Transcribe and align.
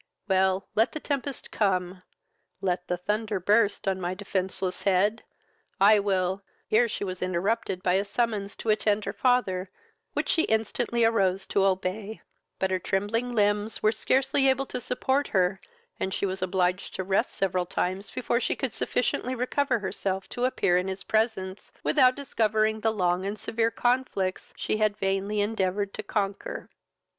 Well, 0.27 0.67
let 0.73 0.93
the 0.93 0.99
tempest 0.99 1.51
come, 1.51 2.01
let 2.59 2.87
the 2.87 2.97
thunder 2.97 3.39
burst 3.39 3.87
on 3.87 4.01
my 4.01 4.15
defenceless 4.15 4.81
head, 4.81 5.23
I 5.79 5.99
will" 5.99 6.41
Here 6.67 6.89
she 6.89 7.03
was 7.03 7.21
interrupted 7.21 7.83
by 7.83 7.93
a 7.93 8.03
summons 8.03 8.55
to 8.55 8.71
attend 8.71 9.05
her 9.05 9.13
father, 9.13 9.69
which 10.13 10.27
she 10.27 10.45
instantly 10.45 11.05
arose 11.05 11.45
to 11.49 11.63
obey; 11.65 12.19
but 12.57 12.71
her 12.71 12.79
trembling 12.79 13.35
limbs 13.35 13.83
were 13.83 13.91
scarcely 13.91 14.47
able 14.47 14.65
to 14.65 14.81
support 14.81 15.27
her, 15.27 15.61
and 15.99 16.15
she 16.15 16.25
was 16.25 16.41
obliged 16.41 16.95
to 16.95 17.03
rest 17.03 17.33
several 17.35 17.67
times 17.67 18.09
before 18.09 18.39
she 18.39 18.55
could 18.55 18.73
sufficiently 18.73 19.35
recover 19.35 19.77
herself 19.77 20.27
to 20.29 20.45
appear 20.45 20.77
in 20.79 20.87
his 20.87 21.03
presence, 21.03 21.71
without 21.83 22.15
discovering 22.15 22.79
the 22.79 22.89
long 22.91 23.23
and 23.23 23.37
severe 23.37 23.69
conflicts 23.69 24.51
she 24.57 24.77
had 24.77 24.97
vainly 24.97 25.41
endeavoured 25.41 25.93
to 25.93 26.01
conquer. 26.01 26.71